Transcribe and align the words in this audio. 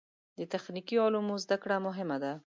د 0.37 0.39
تخنیکي 0.53 0.95
علومو 1.05 1.35
زده 1.43 1.57
کړه 1.63 1.77
مهمه 1.87 2.17
ده. 2.23 2.31